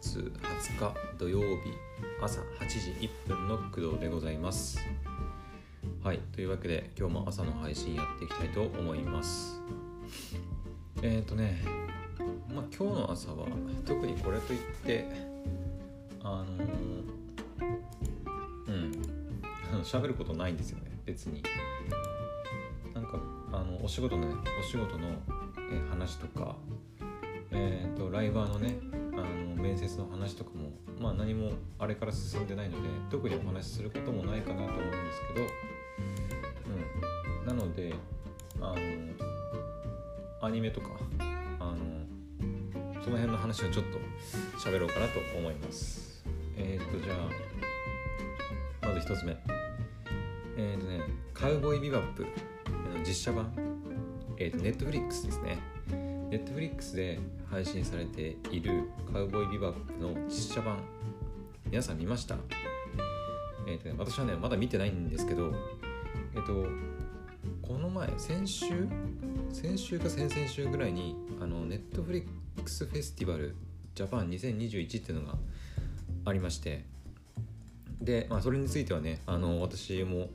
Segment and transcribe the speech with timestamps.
[0.00, 0.30] 20
[0.78, 1.72] 日土曜日
[2.22, 4.78] 朝8時1分の工藤でございます。
[6.04, 9.60] はいというわけで今日も朝の配信やっていきたいと思います。
[11.02, 11.64] えっ、ー、とね
[12.54, 13.46] まあ今日の朝は
[13.84, 15.04] 特にこれといって
[16.22, 16.64] あの
[18.68, 18.92] うん
[19.82, 21.42] 喋ることないんですよね別に。
[22.94, 23.18] なんか
[23.52, 25.08] あのお仕事のねお仕事の
[25.90, 26.54] 話とか
[27.60, 28.78] えーと、ライバーのね
[29.12, 35.46] あの面接の話とかも、まあ、何もあれから進んでないので特にお話しすることもないかなと思うんですけど、
[37.50, 37.92] うん、なので
[38.60, 38.76] あの
[40.40, 40.86] アニメとか
[41.58, 41.74] あの
[43.02, 43.98] その辺の話をちょっと
[44.58, 46.24] 喋ろうかなと思います。
[46.56, 47.14] えっ、ー、とじゃ
[48.82, 49.36] あまず1つ目。
[50.56, 51.00] えっ、ー、とね
[51.34, 52.24] 「カウボーイビバップ」
[53.04, 53.52] 実写版。
[54.36, 55.58] えっ、ー、とネットフリックスですね。
[56.30, 57.18] ネットフリックスで
[57.50, 60.78] 配信されているカウボーイビバップの実写版
[61.70, 62.36] 皆さん見ました？
[63.66, 65.54] えっ、ー、とね私はねまだ見てないんですけど
[66.34, 66.68] えっ、ー、と
[67.62, 68.86] この前先週？
[69.50, 73.56] 先週か先々週ぐらいにあのネットフリックスフェスティバル
[73.94, 75.38] ジャパン2021っていうのが
[76.26, 76.84] ありまして
[78.02, 80.28] で、まあ、それについてはねあの私も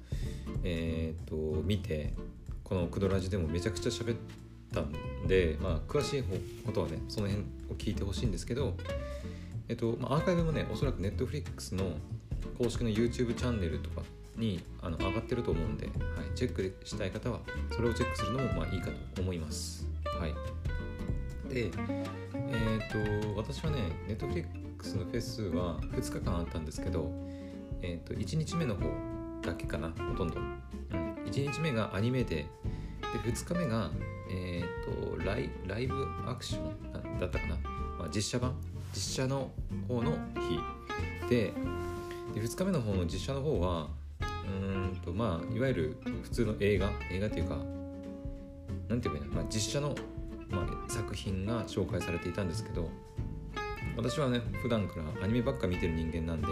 [0.63, 2.13] えっ、ー、と見て
[2.63, 4.91] この「クドラジ」でもめちゃくちゃ喋ってったん
[5.27, 6.23] で、まあ、詳しい
[6.65, 8.75] ことはねその辺を聞いてほしいんですけど、
[9.69, 11.95] えっとまあ、アーカイブもねおそらく Netflix の
[12.57, 14.01] 公式の YouTube チャンネルとか
[14.37, 15.95] にあの上がってると思うんで、はい、
[16.35, 17.39] チェックしたい方は
[17.71, 19.87] それをチェックするのもまあいいかと思います。
[20.05, 20.33] はい、
[21.53, 27.11] で、えーと、私はね Netflix のフェスは2日間あったんですけど、
[27.81, 28.81] えーと、1日目の方
[29.41, 32.45] だけかなほとんど、うん、1日目がアニメで
[33.13, 33.91] で2日目が
[34.33, 35.93] え、ー、とライライブ
[36.25, 37.19] アクション？
[37.19, 37.55] だったかな、
[37.99, 38.55] まあ、実写版？
[38.93, 39.51] 実写の
[39.87, 40.59] 方の日。
[41.29, 41.53] で
[42.33, 43.89] で2日目の方の実写の方は
[44.21, 46.91] うんとまあいわゆる普通の映画？
[47.11, 47.57] 映画っていうか
[48.89, 49.95] なんていうかな、まあ、実写の、
[50.49, 52.89] まあ、作品が紹介されていたんですけど
[53.95, 56.47] 私はね普段からアニメばっか見てる人間なんで、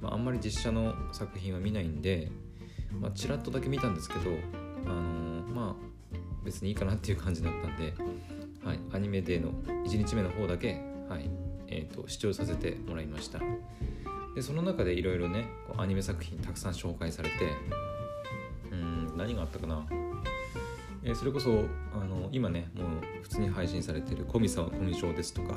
[0.00, 2.30] まあ、あんまり実写の作品は見ないんで、
[2.92, 4.20] まあ、ちらっとだけ見たんですけど
[4.86, 5.29] あのー、
[6.44, 7.94] 別にいいかなっていう感じだったんで、
[8.64, 9.52] はい、アニメデーの
[9.84, 11.30] 1日目の方だけ、はい
[11.68, 13.40] えーと、視聴させてもらいました。
[14.34, 17.36] でその中でいろいろねアニメ作品たくさん紹介されて
[18.70, 19.84] うん何があったかな、
[21.02, 25.56] えー、それこそあの今ねもう普通に配信されてる「コミサはコミショウ」ですとか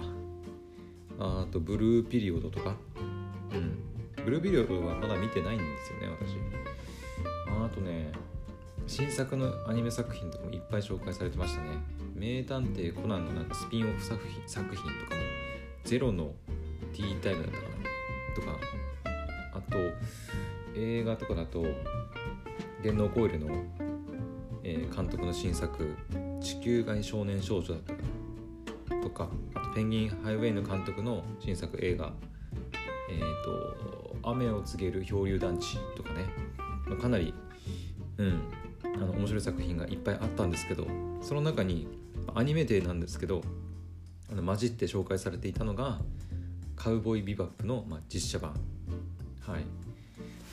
[1.20, 2.76] あと「ブルーピリオド」とか
[3.54, 3.94] うん。
[4.24, 6.38] ブルーピリオドはまだ見てないんですよね私。
[7.50, 8.12] あとね
[8.86, 11.70] 新作のアニメ作品とかもいっぱい紹介されてましたね。
[12.16, 15.22] 名探偵コナンのなんかスピンオフ作品作品とかも
[15.84, 16.34] ゼロの
[16.94, 18.36] ティータイムだったかな？
[18.36, 18.60] とか
[19.56, 19.78] あと
[20.76, 21.66] 映画とかだと
[22.84, 23.64] 電脳コイルの、
[24.64, 25.96] えー、監督の新作
[26.42, 28.02] 「地球外少年少女」だったか
[28.96, 29.04] な？
[29.04, 32.14] とかあとペンギンハイウェイの監督の新作映画
[33.10, 36.26] 「えっ、ー、と雨を告げる漂流団地」とかね、
[36.88, 37.34] まあ、かなり
[38.18, 38.42] うん。
[39.04, 40.88] あの面白い作品がいっぱいあったんですけど
[41.22, 41.88] その中に
[42.34, 43.42] アニメデーなんですけど
[44.32, 46.00] あの混じって紹介されていたのが
[46.76, 48.54] 「カウボーイビバップの」まあ、実写版。
[49.42, 49.66] はい。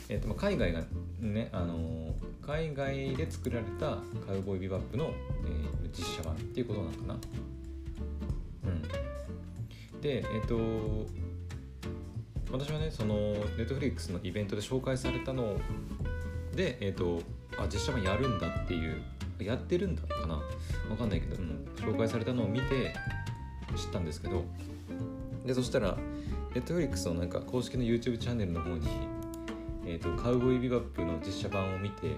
[0.09, 0.83] えーとまあ、海外が
[1.21, 2.13] ね、あのー、
[2.45, 5.13] 海外で作られた「カウボーイビバップの」
[5.47, 7.15] えー、実写版っていうことなのかな。
[7.15, 7.19] う
[9.97, 10.01] ん。
[10.01, 11.07] でえっ、ー、と
[12.51, 15.61] 私はねそのネットフリックスのイベントで紹介されたの
[16.57, 17.23] でえっ、ー、と
[17.61, 19.03] あ実写版やるんだっていう
[19.39, 20.35] やってるんだかな？
[20.35, 22.95] わかんないけど、うん、紹介されたのを見て
[23.77, 24.45] 知ったんですけど。
[25.45, 25.97] でそしたら
[26.55, 28.87] ネットフリックスのなんか公式の YouTube チャンネルの方に、
[29.87, 32.15] えーと、カウボーイビバップの実写版を見て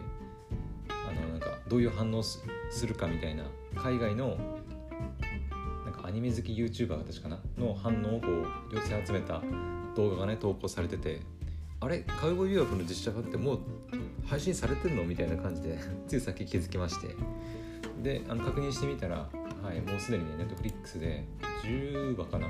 [0.89, 2.43] あのなんかどういう反応す
[2.85, 3.45] るかみたいな
[3.77, 4.37] 海外の
[5.85, 7.39] なんかアニメ好き YouTuber 私かな？
[7.57, 8.27] の反応をこ
[8.73, 9.41] う寄せ集めた
[9.95, 11.21] 動画がね投稿されてて。
[11.79, 12.01] あれ？
[12.01, 13.59] カウボーイビバップの実写版ってもう
[14.27, 15.05] 配信されてんの？
[15.05, 15.79] みたいな感じで
[16.09, 17.15] ついさっき気づきまして。
[18.03, 19.29] であの確認してみたら、
[19.63, 21.25] はい、もうすでにねネットフリックスで
[21.63, 22.49] 10話かな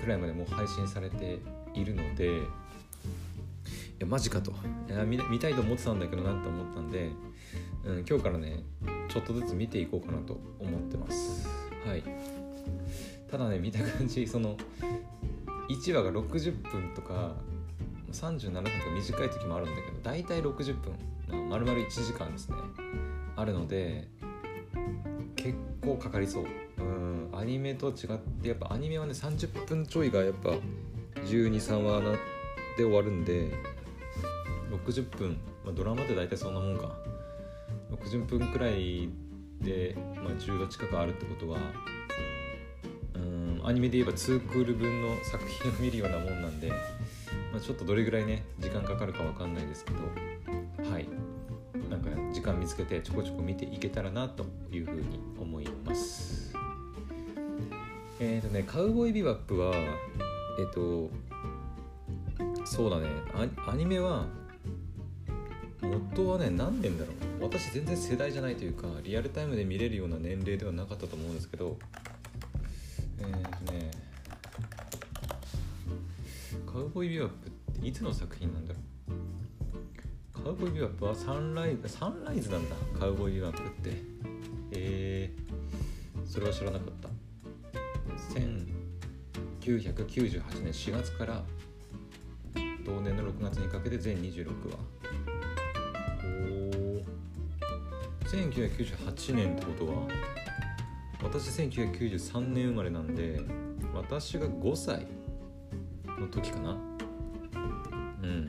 [0.00, 1.38] くらいまでもう配信されて
[1.74, 2.40] いるのでい
[3.98, 4.52] やマジかと。
[4.88, 7.10] いや見見たいと思ってたんだけどなって思ったんで、
[7.84, 8.62] うん、今日からね
[9.08, 11.46] ちょっとずつ見ていこうかなと思ってます。
[11.86, 12.02] はい。
[13.30, 14.56] ただね見た感じその
[15.68, 17.34] 1話が60分とか
[18.14, 20.92] 37分とか短い時もあるんだけど大体60分、
[21.28, 22.56] まあ、丸々1時間ですね。
[23.36, 24.08] あるので
[25.36, 26.44] 結構かかりそう。
[26.78, 30.50] うんアニメと違ってやっぱアニメはね30分ちょいがやっぱ
[31.26, 32.12] 123話な
[32.76, 33.50] で終わるんで
[34.86, 36.96] 60分、まあ、ドラマって大体そんなもんか。
[37.90, 39.08] 60分くらい
[39.60, 41.58] で、まあ、10度近くあるってことは
[43.14, 46.70] うんアニメで言えば2クール分の作品を見るようなもんなんで、
[47.54, 51.08] まあ、ちょっとどれぐらいね時間かかるかわかんないですけどはい。
[51.88, 56.52] なんか時間見つけてちょこちょこ見ていけたらなというふうに思います。
[58.18, 59.72] えっ、ー、とね「カウボーイビバップは」
[60.58, 61.10] えっ、ー、と
[62.64, 63.06] そうだね。
[63.68, 64.26] アニメは
[65.80, 67.44] 元はね何年だろう。
[67.44, 71.78] 私全然世代じゃないというかリアルタイムで見れるような年齢ではなかったと思うんですけど
[73.20, 73.90] えー、っとね
[76.74, 77.50] カウボーイビバップっ
[77.80, 78.80] ていつの作品なんだろ
[80.40, 80.42] う？
[80.42, 82.74] カウボーイビバップはサンライズサンライズなんだ。
[82.98, 84.02] カウボーイビバップって。
[84.72, 85.40] えー、
[86.26, 87.08] それは知らなかった。
[89.60, 91.44] 1998年4月から
[92.84, 94.78] 同年の6月にかけて全26話。
[96.24, 96.26] お
[98.26, 100.08] 1998年ってことは
[101.22, 103.40] 私1993年生まれなんで
[103.94, 105.06] 私が5歳。
[106.20, 106.76] の時かな。
[108.22, 108.48] うん。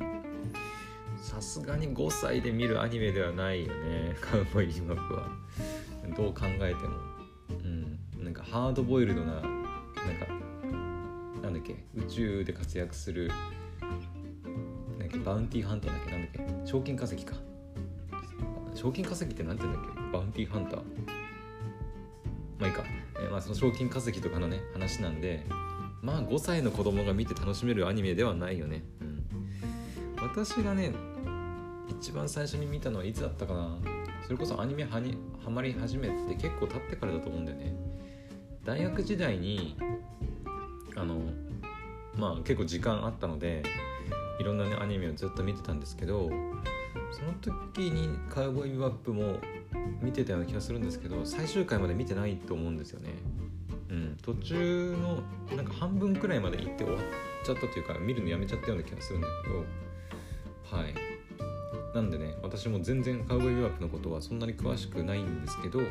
[1.17, 4.15] さすがに5歳で見るアニメではないよね。
[4.21, 5.29] カウボーイビバップは。
[6.15, 6.97] どう考えても。
[7.49, 8.23] うん。
[8.23, 9.51] なんかハードボイルドななんか
[11.41, 11.83] なんだっけ。
[11.95, 13.29] 宇宙で活躍する
[14.99, 16.11] なんかバウンティーハンターだっけ。
[16.11, 16.31] なんだっ
[16.63, 16.67] け。
[16.67, 17.35] 賞金稼ぎか。
[18.73, 20.11] 賞金稼ぎって何て言うんだっけ。
[20.11, 20.81] バウンティーハンター。
[22.59, 22.83] まあいいか、
[23.19, 25.45] え、まあその賞金稼ぎとかのね話なんで。
[26.05, 29.25] まあ5歳の子供が見て楽しめるアニメではないよね、うん、
[30.21, 30.93] 私がね
[31.89, 33.77] 一番最初に見たのはいつだったかな。
[34.25, 37.75] それこそアニメはにハマり始めて結構経ってからだと思うんだよね。
[38.63, 39.77] 大学時代に
[40.95, 41.19] あの
[42.15, 43.61] まあ結構時間あったので
[44.39, 46.29] いろんなねアニメをずっと見てたんですけど
[47.11, 49.37] その時に「カウボーイビバップ」も
[50.01, 53.13] 見てたような気がするんですけど最終回まで見てないと思うんですよね。
[54.21, 55.23] 途中の
[55.55, 57.03] なんか半分くらいまで行って終わっ
[57.45, 61.15] ちゃったというか見るのやめちゃったような気がするんだけどはい。
[61.95, 65.87] なんでね私も全然カウボーイビバップのことはそんなに詳しくないんですけど、まあ、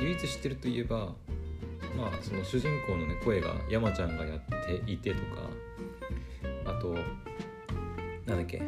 [0.00, 1.14] 唯一知ってるといえば
[1.96, 4.40] まあその主人公のね声が山ちゃんがやっ
[4.86, 5.42] ていてとか
[6.66, 6.94] あと
[8.24, 8.62] なんだっけ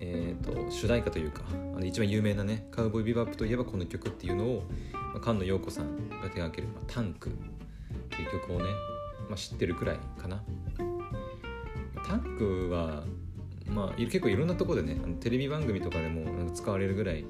[0.00, 4.62] えーと、主題歌というかあの一番有名なね「カウボーイビバップ」といえばこの曲っていうのを、
[5.16, 7.32] まあ、菅野陽子さんが手がける、まあ、タンクっ
[8.10, 8.66] ていう曲をね、
[9.28, 10.42] まあ、知ってるくらいかな。
[12.06, 13.02] タンクは、
[13.66, 17.24] まあ、結構いろんなとこでねあのテレビ番組とかでもなんか使われるぐらい、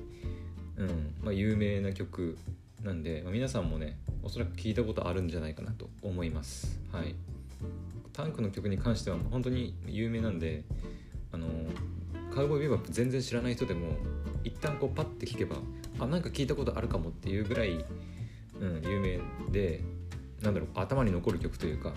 [0.76, 2.36] うんまあ、有名な曲
[2.82, 6.80] なんで、まあ、皆さんもねおそらく聞いたことあるんじゃないかなと思います。
[6.92, 7.14] はい、
[8.12, 10.64] タンクの曲に関しては本当に有名なんで
[11.32, 11.46] あの
[12.34, 13.96] カウボーイビバップ全然知らない人でも
[14.44, 15.56] 一旦こうパッて聞けば
[15.98, 17.84] あなんか聞いたことあるかもっていうぐらい、
[18.60, 19.18] うん、有名
[19.50, 19.82] で
[20.42, 21.92] なんだろう頭に残る曲というか、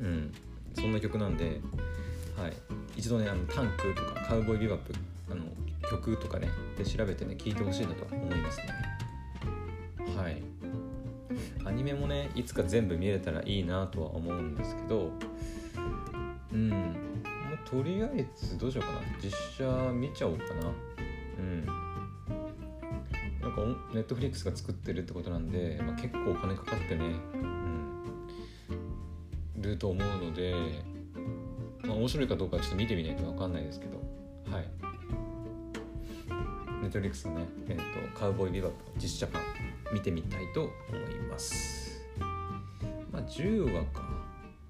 [0.00, 0.32] うん、
[0.74, 1.60] そんな曲なんで、
[2.36, 2.52] はい、
[2.96, 4.94] 一度ねあのタンクとかカウボーイビバップ
[5.30, 5.44] あの
[5.90, 8.66] 曲とかねで調べてね聞いてほしいなと思いますね。
[10.16, 10.42] はい。
[11.64, 15.12] アニメもねいつか全部見れたらいいなとは思うんですけど
[16.52, 16.96] うん。
[17.64, 19.00] とりあえずどうしようかな。
[19.22, 20.72] 実写見ちゃおうかな。
[21.38, 21.87] うん。
[23.92, 27.04] ネットフリックスが作ってるってことなんで、まあ、結構お金かかってね、
[29.56, 30.54] うん、ると思うので、
[31.82, 33.98] まあ、面白いかどうかちょっと見てみないと分かんないですけど
[34.50, 34.68] はい。
[36.80, 37.76] ネットフリックスのね、えー
[38.12, 39.42] と、カウボーイビバップ実写版
[39.92, 40.70] 見てみたいと思
[41.10, 42.00] います。
[43.10, 44.02] まあ10話か。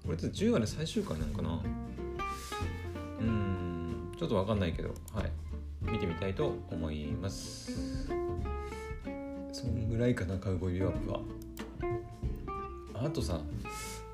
[0.05, 1.61] これって10話で最終回なのかな？
[3.19, 5.31] うんちょっと分かんないけどはい。
[5.81, 8.18] 見てみたいと思います。
[9.59, 11.19] そんぐらいかなカウボーイビバップは。
[12.93, 13.41] あとさ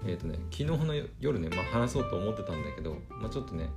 [0.03, 3.69] えっ、ー、とね昨日の夜ね、まあ、話そうと思ってたんだけど、まあ、ちょっとね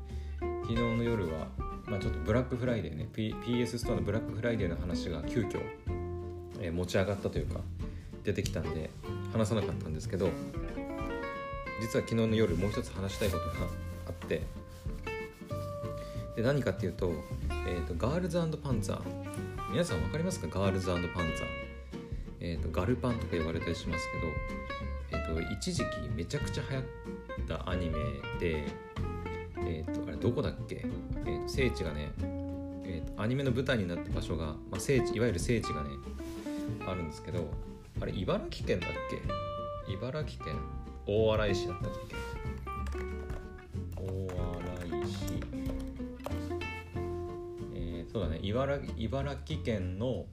[0.63, 1.47] 昨日の夜は、
[1.87, 5.61] まあ、ちょっとブラックフライデーね、P、PS ストアのブラックフライデーの話が急遽、
[6.61, 7.61] えー、持ち上がったというか
[8.25, 8.89] 出てきたんで
[9.33, 10.31] 話さなかったんですけど
[11.81, 13.51] 実は昨日の夜もう一つ話したいことが
[14.07, 14.43] あって
[16.37, 17.13] で何かっていうと,、
[17.67, 19.29] えーと、ガールズパンツァー。
[19.71, 20.47] 皆さん分かりますか？
[20.61, 21.13] ガールズパンツァー、
[22.49, 24.09] えーと、ガルパンとか言われたりします
[25.11, 26.85] けど、えーと、一時期めちゃくちゃ流行っ
[27.47, 27.99] たアニメ
[28.41, 28.65] で、
[29.59, 30.87] えー、とあれどこだっけ、
[31.27, 32.11] えー、と聖地がね、
[32.85, 35.91] えー、とアニメの舞台になった場所が、まあ、聖地いわゆる聖地がね
[36.87, 37.51] あるんですけど
[38.01, 38.91] あれ茨城県だっ
[39.87, 39.93] け？
[39.93, 40.55] 茨城県。
[41.07, 42.15] 大洗市だったっけ？
[43.97, 44.03] 大
[44.91, 45.17] 洗市。
[47.75, 48.41] えー、そうだね。
[48.43, 48.81] 茨
[49.45, 50.25] 城県の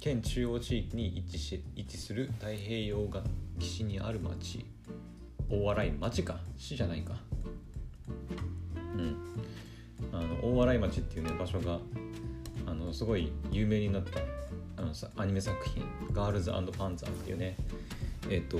[0.00, 3.06] 県中央地域に位置し位置する太平洋
[3.58, 4.64] 岸にある町。
[5.50, 6.40] 大洗町か。
[6.56, 7.14] 市じゃないか。
[8.96, 9.16] うん。
[10.10, 11.78] あの大洗町っていうね場所が
[12.66, 14.20] あのすごい有名になった
[14.82, 17.56] あのさアニメ作品「ガールズパンツァー」っていうね。
[18.30, 18.58] えっ、と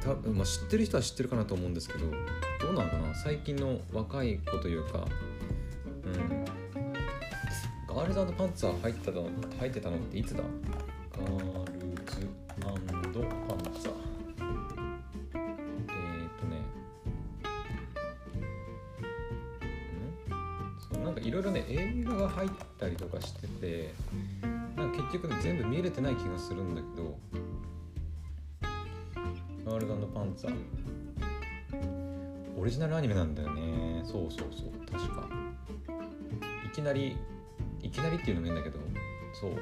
[0.00, 2.10] た、まあ、知ってる人は知ってるかなと思うんですけど
[2.60, 3.14] どうなのかな？
[3.14, 5.06] 最近の若い子というか
[6.04, 6.43] うん。
[7.94, 9.28] ガールズパンツァー入ったの
[9.60, 10.42] 入ってたのっていつだ？
[11.12, 12.26] ガールズ
[12.58, 13.94] パンツァー。
[15.32, 16.56] えー、っとね。
[20.28, 20.34] ん？
[20.92, 23.94] そうなんかいろいろね映画が入ったりとかしてて
[24.76, 27.16] なんか結局全部見れてない気がするんだけど
[29.64, 30.54] ガールズパンツァー。
[32.58, 34.02] オリジナルアニメなんだよね。
[34.04, 35.28] そうそうそう確か。
[36.66, 37.16] いきなりい
[37.94, 38.78] きなりっていうのもいいんだけど
[39.32, 39.52] そう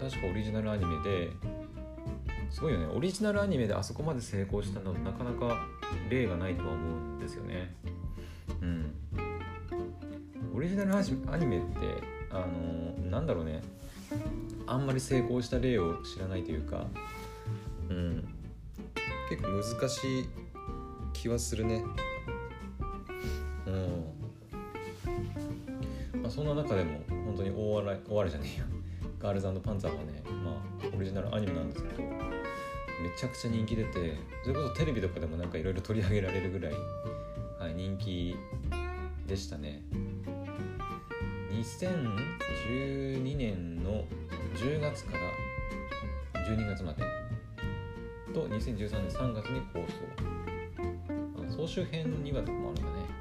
[0.00, 1.30] 確かオリジナルアニメで
[2.50, 2.86] すごいよね。
[2.94, 5.66] オリジナルアニメであそこまで成功したのなかなか
[6.10, 7.74] 例がないとは思うんですよね。
[8.60, 8.92] うん。
[10.54, 11.00] オリジナルア
[11.38, 11.76] ニメって
[12.30, 13.62] あのなんだろうね。
[14.66, 16.86] あんまり成功した例を知らないというか
[17.88, 18.28] うん。
[19.30, 20.26] 結構難しい
[21.14, 21.82] 気はするね。
[23.66, 24.04] うん。
[26.20, 27.00] まあそんな中でも
[27.32, 28.66] 本当に大笑い大笑いじゃねえよ
[29.18, 32.08] ガールズパンツァーはねまあオリジナルアニメなんですけどめ
[33.16, 36.72] ちゃくちゃ人気出てそれこそテレビとかでもなんかいろいろ取り上げられるぐらい、
[37.58, 38.36] はい、人気
[39.26, 39.82] でしたね。
[41.50, 44.04] 2012年の
[44.56, 45.12] 10月か
[46.34, 47.02] ら12月まで
[48.34, 49.80] と2013年3月に放
[51.48, 51.56] 送。
[51.56, 53.12] 総集編にはとかもあるんだね。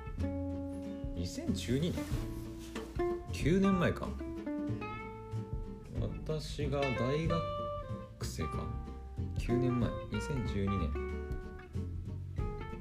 [1.18, 1.94] 2012年
[3.34, 4.08] 9年前か。
[6.28, 7.42] 私が大学
[8.24, 8.66] 生か。
[9.38, 10.90] 9年前2012年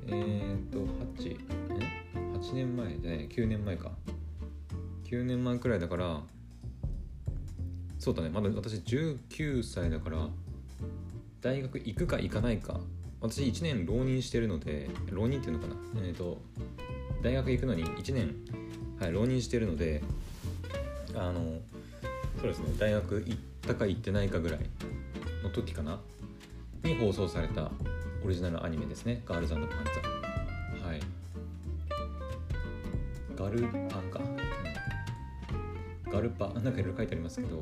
[0.08, 0.10] え。
[0.10, 0.78] っ、ー、と
[1.20, 2.98] 8え？8年前。
[2.98, 3.92] じゃない9年前か。
[5.04, 6.20] 9年前くらいだから
[7.98, 8.30] そうだね。
[8.30, 10.28] まだ私19歳だから
[11.40, 12.80] 大学行くか行かないか。
[13.20, 15.76] 私1年浪人してるので浪人っていうのかな。
[16.02, 16.40] えっ、ー、と
[17.22, 18.34] 大学行くのに1年、
[18.98, 20.02] はい、浪人してるので
[21.20, 21.60] あの
[22.40, 24.60] そうですね大学行ったか行ってないかぐらい
[25.42, 26.00] の時かな。
[26.82, 27.70] に放送された
[28.24, 29.76] オリジナルアニメですね「ガールズパンツァ」
[30.88, 31.00] はい。
[33.36, 34.20] ガルパンか、
[36.06, 37.58] うん、ガルパなんかいろいろ書いてありますけど。
[37.58, 37.60] う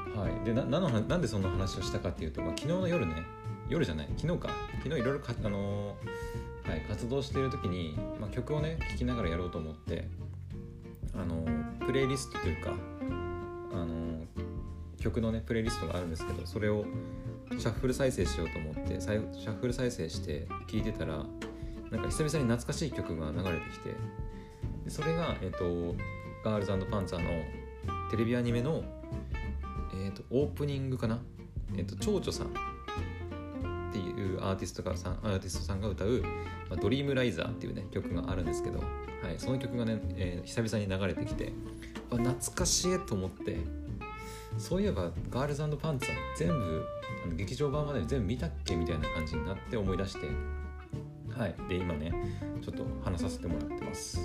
[0.00, 0.18] ん。
[0.18, 0.44] はい。
[0.44, 3.14] でななのなんでそんな話をしたかっていうと、まあ、昨日の夜ね。
[3.68, 4.08] 夜じゃない。
[4.16, 4.48] 昨日か。
[4.82, 5.96] 昨日いろいろあの、
[6.64, 10.08] はい、活動している時に、まあ、曲をね聴きながらやろうと思って。
[11.20, 11.44] あの
[11.86, 12.72] プレイリストというか
[13.72, 14.24] あの
[14.98, 16.84] 曲のねプレイリストがあるんですけどそれを
[17.50, 21.24] シャッフル再生しようと思ってシャッフル再生して聴いてたら
[21.90, 23.90] なんか久々に懐かしい曲が流れてきて
[24.84, 25.96] でそれが、えーと、
[26.44, 27.30] ガールズパンツァーの
[28.10, 28.82] テレビアニメの、
[30.04, 31.18] えーと、オープニングかな、
[31.74, 32.54] えーと、蝶々さん
[33.90, 36.22] っていうアーティストがさんアーティストさんが歌う
[36.70, 38.78] 「まあ、ドリームライザー」っていうね曲があるんですけど
[39.22, 41.52] はい、その曲がね、えー、久々に流れてきて
[42.10, 43.58] 懐かしいと思って
[44.58, 46.86] そういえばガールズパンツァ全部
[47.24, 50.26] あの劇場版まで全部見たっけみたいな感じになって思い出して
[51.36, 52.12] はいで今ね
[52.62, 54.20] ちょっと話させてもらってます。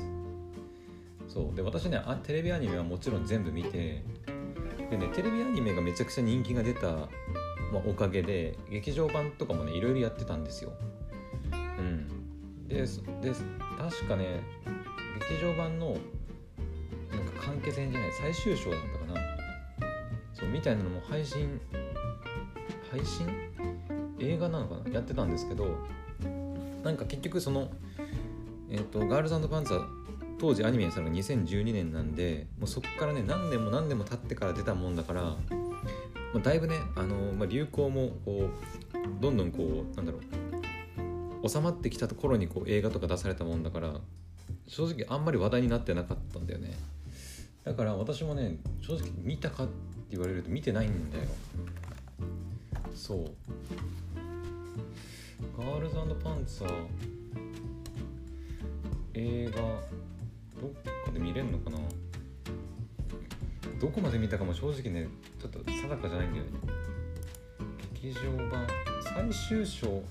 [1.27, 4.03] そうで私ねあテレビアニメはもちろん全部見て
[4.89, 7.09] でねテレビアニメがめちゃくちゃ人気が出た、
[7.71, 10.73] まあ、おかげで劇場版とかもねいろいろやってたんですよ。
[11.51, 12.67] うん。
[12.67, 12.85] でで
[13.77, 14.41] 確かね
[15.29, 15.99] 劇場版のなん
[17.33, 19.25] か完結編じゃない最終章だったかな。
[20.33, 21.59] そうみたいなのも配信
[22.91, 23.27] 配信？
[24.19, 24.95] 映画なのかな？
[24.95, 25.77] やってたんですけど
[26.83, 27.69] なんか結局その
[28.69, 29.85] えっ、ー、とガールズパンツァー
[30.37, 35.37] 当時アニメにしたのが2012年なんでもうそこからね何年も何年も経ってから出たもんだから、
[36.35, 40.19] まあ、だいぶね、あのまあ、流行もこうどんどんこうなんだろ
[41.41, 41.49] う。
[41.49, 44.01] 収まってきたところにこう映画とか出されたもんだから
[44.67, 46.77] 正直あんまり話題になってなかったんだよね。
[47.63, 49.73] だから私もね正直見たかって
[50.11, 51.23] 言われると見てないんだよ。
[52.93, 53.31] そう。
[55.57, 56.71] ガールズパンツァー
[59.13, 60.71] 映画どっ
[61.05, 61.77] かで見れんのかな。
[63.79, 65.07] どこまで見たかも正直ね
[65.45, 66.51] ちょっと定かじゃないんだよね。
[67.93, 68.65] 劇場版
[69.03, 70.01] 最終章。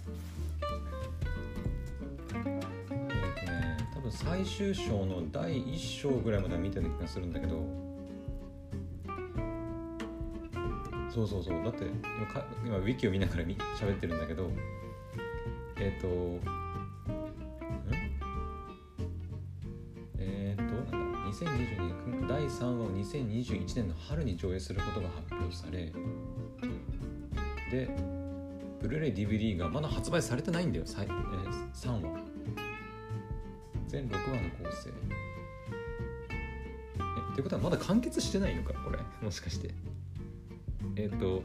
[2.33, 2.43] えっ、
[3.45, 7.67] とね多分最終章の第1章ぐらいまでは見てる気がするんだけど。
[11.13, 11.65] そうそうそう。
[11.65, 14.49] だって今か今ウィキを見ながらみ喋ってるんだけど。
[15.77, 16.64] えっ、と
[22.45, 25.91] 第3話を2021年の春に上映することが発表され
[27.71, 27.89] で
[28.83, 32.21] ブルーレイ DVD がまだ発売されてないんだよ、3話。
[33.89, 34.91] 全6話の構成。
[36.99, 39.71] えってことはまだ完結してないのかこれもしかして。
[40.97, 41.43] えっ、と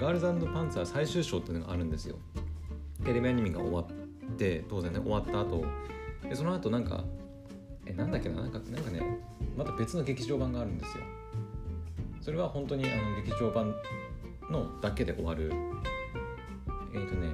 [0.00, 2.18] ガールズパンツァー最終章っていうのがあるんですよ。
[3.04, 5.64] テレビアニメが終わって当然ね終わった後。
[6.28, 7.02] でその後なんか
[7.84, 9.00] えなんだっけななんかなんかね
[9.56, 11.04] また別の劇場版があるんですよ。
[12.20, 13.74] それは本当にあの劇場版
[14.50, 15.52] のだけで終わる
[16.94, 17.28] えっ、ー、とね、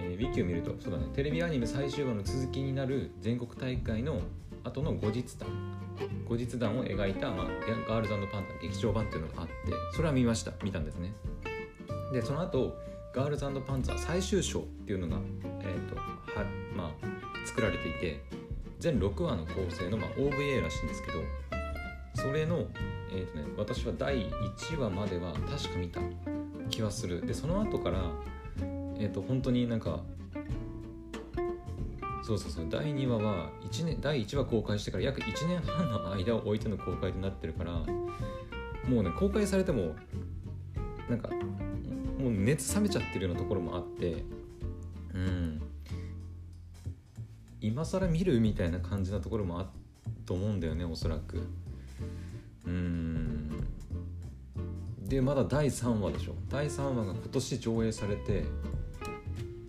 [0.00, 4.20] えー、ウィキを見るとそうだねテレビアニメ最終話の続きになる全国大会の
[4.64, 5.48] 後の後日談
[6.28, 7.46] 後日談を描いた、まあ、
[7.88, 9.52] ガールズパンタ劇場版っていうのがあって
[9.92, 11.12] それは見ました見たんですね。
[12.12, 12.74] でその後
[13.12, 15.22] ガールズパンツァー最終章っていうのが、
[15.60, 16.02] えーとは
[16.76, 18.20] まあ、作られていて
[18.80, 21.20] 全6話の構成の、まあ、OVA らしいんですけど
[22.14, 22.66] それの、
[23.10, 26.00] えーとね、私は第1話までは確か見た
[26.70, 27.26] 気はする。
[27.26, 28.10] でその後から
[28.98, 30.00] えっ、ー、と本当になんか
[32.22, 39.94] そうそうそう第2話は1年第1話公開してから約1年半の間を置いての公開となってるからもうね公開されても
[41.08, 41.28] なんか
[42.18, 44.24] もう熱冷めちゃってるようなところもあって
[45.12, 45.53] うん。
[47.64, 49.66] 今更見るみたいな感じなところもあっ
[50.26, 51.46] と思うんだよねおそらく。
[52.66, 53.50] うん。
[55.00, 56.34] でまだ第3話でしょ。
[56.50, 58.44] 第3話が今年上映されて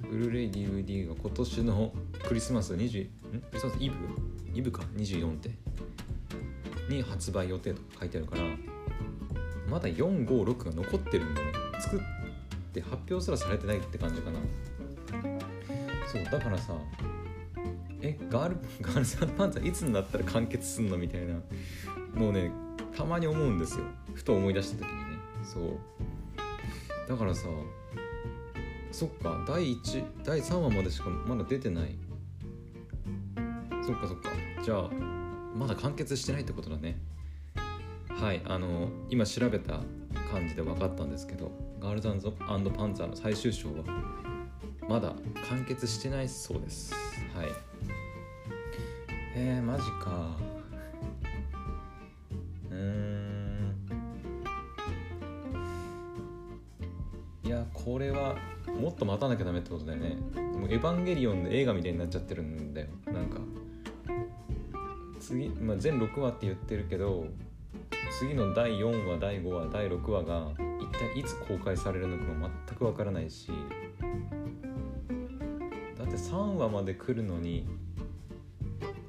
[0.09, 1.93] ブルーレイ DVD が今年の
[2.27, 2.81] クリスマス20ん？
[2.81, 3.09] ク
[3.53, 3.95] リスマスイブ？
[4.53, 4.83] イブか。
[4.97, 5.51] 24って。
[6.89, 8.43] に発売予定と書いてあるから
[9.69, 11.51] まだ456が残ってるんだね。
[11.79, 11.99] 作っ
[12.73, 14.39] て発表すらされてないって感じかな。
[16.11, 16.73] そうだからさ
[18.05, 21.35] えガール ガールズパンツァーいつになったら完結すんのみたいな。
[22.15, 22.51] のをね
[22.95, 23.85] たまに思うんですよ。
[24.13, 25.17] ふと思い出した時にね。
[25.43, 25.79] そう。
[27.07, 27.47] だからさ
[28.91, 31.97] そっか第1第3話までしかまだ出てない。
[33.85, 34.29] そっかそっか。
[34.63, 34.89] じゃあ
[35.55, 36.97] まだ完結してないってことだね。
[38.09, 39.81] はいあの今調べた
[40.31, 43.83] 感じで分かったんですけどガールズパンツァーの最終章は
[44.87, 45.13] まだ
[45.49, 46.93] 完結してないそうです。
[47.35, 47.47] はい。
[49.35, 50.37] えー、マジか。
[52.71, 53.75] うん。
[57.43, 58.35] いやこれは
[58.79, 60.15] もっと待たなきゃダメってことだよね。
[60.57, 62.87] もうエヴァンゲリオンの映画みたいになっちゃってるんだよ。
[63.07, 63.39] なんか。
[65.19, 67.25] 次、まあ、全6話って言ってるけど
[68.19, 73.51] 次の第4話第5話第6話が一体いつ公開されるのかも全くわからないし。
[76.15, 77.67] って3話まで来るのに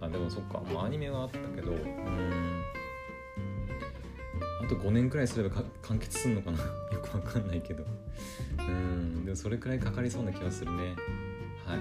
[0.00, 2.62] あでもそっかもうアニメはあったけどうん。
[4.62, 6.58] あと5年くらいすれば完結すんのかな？
[6.92, 7.84] よくわかんないけど。
[8.58, 10.96] うんでもそれくらいかかりそうな気がするね。
[11.64, 11.78] はい。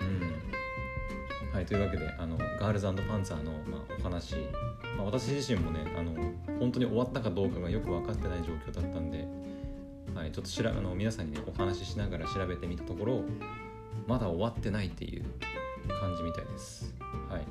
[0.00, 0.04] う
[1.50, 1.52] ん。
[1.52, 4.34] はいというわけであのガールズパンツァーの、まあ、お話、
[4.96, 6.12] まあ、私自身もねあの
[6.58, 9.26] 本当に終わったかどうかがよく分かってない状況だったんで、
[10.28, 13.22] はい、ちょっとしらあの皆さんにねお話ししながら調べてみたところ
[14.06, 15.24] まだ終わってないっていう
[16.00, 16.94] 感じみたいです。
[17.30, 17.46] はい。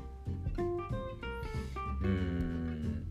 [2.04, 3.04] うん。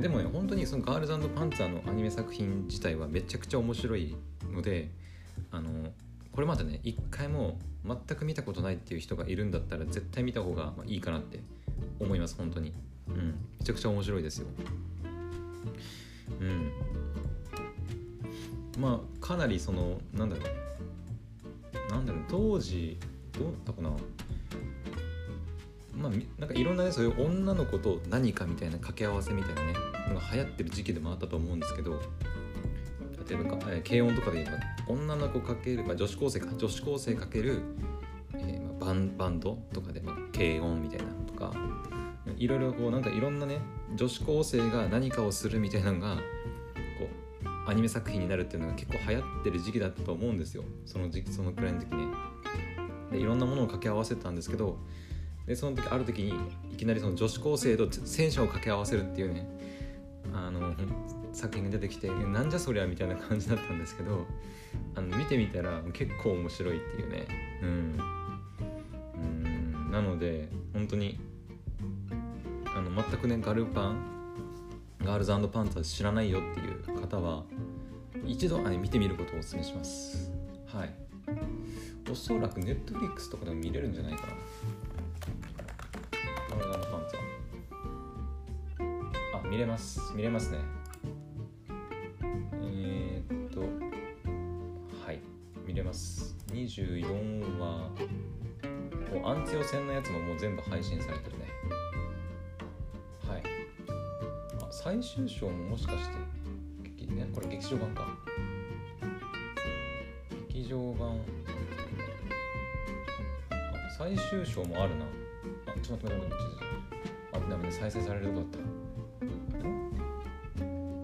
[0.00, 4.16] でもね本当にそのガールズパンツァーのアニメ作品自体はめちゃくちゃ面白い
[4.52, 4.90] ので
[5.52, 5.92] あの
[6.32, 11.38] これまでね一回も全く見たことないっていう人がいるんだったら絶対見た方がいいかなって
[12.00, 12.72] 思います本当に。
[13.06, 13.38] うん。
[13.60, 14.48] めちゃくちゃ面白いですよ。
[16.40, 16.72] うん。
[18.78, 21.90] まあかなりそのなんだろう。
[21.90, 22.22] なんだろう。
[22.28, 22.98] 当時
[23.32, 23.90] どうだったかな。
[25.94, 29.74] まあ、なんかいろんなねそういう女の子と何かみたいな掛け合わせみたいなね
[30.08, 32.00] のが流行ってる時期でもあったと思うんですけど
[33.28, 37.62] 例えば、え、軽音とかで言えば女の子かける、まあ、女子高生か女子高生かける、
[38.34, 41.52] えーまあ、バンバンドとかで、まあ、軽音みたいなのとか
[42.36, 43.58] いろいろこうなんかいろんなね
[43.96, 46.18] 女子高生が何かをするみたいなのが
[47.68, 50.64] アニメ作品になるっていうのが結構流行ってる時期だったと思うんですよ。
[50.86, 52.06] その時期そのくらいの時ね
[53.12, 54.78] でいろんなものを掛け合わせたんですけど
[55.46, 56.32] でその時ある時に
[56.72, 59.46] いきなりその女子高生と戦車を掛け合わせるっていうね
[60.32, 60.74] あの
[61.32, 64.26] 作品が出てきてなんじゃそりゃみたいな感じだったんですけど
[64.94, 67.26] あの見てみたら結構面白いっていうね。
[67.62, 67.68] うん。
[69.14, 69.90] うん。
[69.90, 71.18] なので本当に
[72.74, 74.17] あの全くねガルパン
[75.04, 77.44] ガールズパンツァー知らないよっていう方は
[78.26, 80.30] 一度あ見てみることをお勧めします。
[80.66, 80.94] はい。
[82.10, 84.32] おそらくネットフリックスとかでも見れるんじゃないかな。
[86.50, 90.00] ガールズパンツァーあ見れます。
[90.14, 90.58] 見れますね。
[92.62, 95.20] えー、っとはい。
[95.66, 96.36] 見れます。
[96.48, 97.90] 24話。
[99.24, 101.47] アンツヨ戦のやつももう全部配信されてるね。
[104.88, 108.06] 最終章ももしかしてねこれ劇場版か。
[110.48, 111.20] 劇場版。
[113.98, 115.04] 最終章もあるな。
[115.66, 116.64] あちょっと待って待って待って
[117.34, 118.58] あダメだ再生されるとこだった。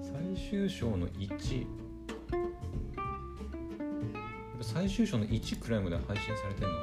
[0.03, 1.67] 最終章の1
[4.63, 6.81] 最終章の1くらいまで配信されてるのか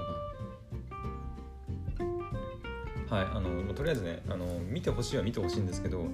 [3.10, 3.18] な。
[3.18, 6.06] はいあのとりあえずねあの見てほしいは見てほしいんですけど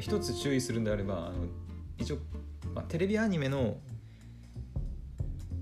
[0.00, 1.46] 一つ注意するんであればあの
[1.98, 2.18] 一応、
[2.74, 3.76] まあ、テレビアニメの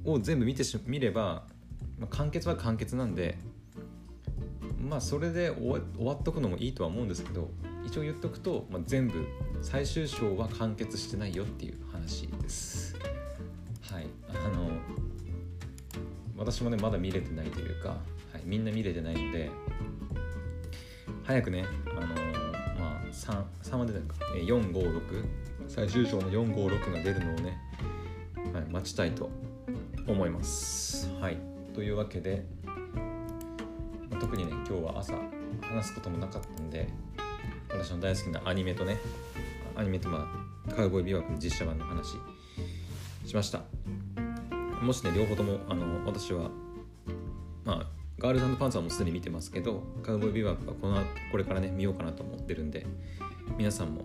[0.05, 1.45] を全部見てし見れば、
[1.99, 3.39] まあ、完結は完結なんで
[4.79, 7.51] まあそれで終わっとくのもいいとは思うんですけど
[7.85, 9.27] 一応言っとくと、まあ、全部
[9.63, 12.95] 最終章は完結してないよっていう話です。
[13.83, 14.07] はい。
[14.29, 14.71] あの
[16.37, 17.95] 私もねまだ見れてないというか、は
[18.39, 19.51] い、みんな見れてないので
[21.31, 21.65] 早くね、
[21.97, 22.15] あの、
[23.13, 25.25] 3、は出たのか、456、
[25.69, 27.59] 最終章の456が出るのをね、
[28.53, 29.31] はい、待ちたいと
[30.07, 31.09] 思います。
[31.21, 31.39] はい。
[31.75, 32.45] というわけで、
[34.11, 35.15] まあ、特にね、今日は朝
[35.63, 36.89] 話すこともなかったんで、
[37.71, 38.99] 私の大好きなアニメとね、
[39.77, 40.29] アニメとま
[40.69, 42.17] あ、カウボーイビバップの実写版の話
[43.27, 43.63] しました。
[44.83, 46.51] もしね、両方とも、あの、私は、
[47.65, 51.03] まあ、ガールズパンツァーもすでに見てますけどカウボーイビバップはこの
[51.33, 52.87] これからね見ようかなと思ってるんで
[53.57, 54.05] 皆さんも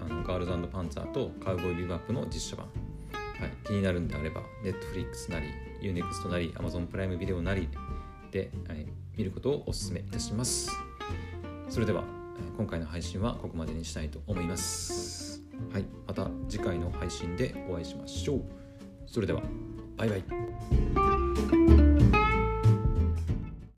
[0.00, 5.46] あのガールズパンツァーとカウボーイビバップの実写版、はい、気になるんであれば Netflix なり
[5.80, 7.68] Unext なり Amazon プライムビデオなり
[8.32, 8.84] で、はい、
[9.16, 10.70] 見ることをお勧めいたします。
[11.68, 12.02] それでは
[12.56, 15.40] 今回の配信はここまでにしたいと思います。
[15.72, 18.42] はいまた次回の配信でお会いしましょう。
[19.06, 19.40] それでは
[19.96, 21.01] バイバイ。